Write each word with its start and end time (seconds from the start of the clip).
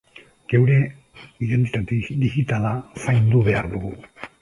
Geure 0.53 0.77
identitate 1.49 2.01
digitala 2.25 2.75
zaindu 3.07 3.47
behar 3.53 3.73
dugu. 3.79 3.97